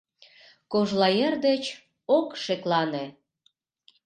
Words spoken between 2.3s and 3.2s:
шеклане